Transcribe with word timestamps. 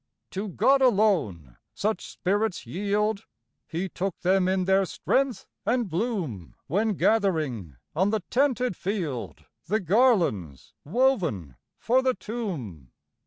To 0.31 0.47
God 0.47 0.81
alone 0.81 1.57
such 1.75 2.07
spirits 2.09 2.65
yield! 2.65 3.27
He 3.67 3.87
took 3.87 4.19
them 4.21 4.47
in 4.47 4.65
their 4.65 4.83
strength 4.83 5.45
and 5.63 5.87
bloom, 5.91 6.55
When 6.65 6.93
gathering, 6.95 7.75
on 7.95 8.09
the 8.09 8.23
tented 8.31 8.75
field, 8.75 9.45
The 9.65 9.79
garlands 9.79 10.73
woven 10.83 11.55
for 11.77 12.01
the 12.01 12.15
tomb. 12.15 12.89